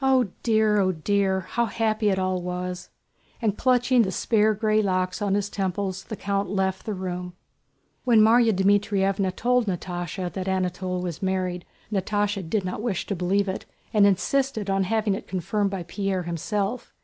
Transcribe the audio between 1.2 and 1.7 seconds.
How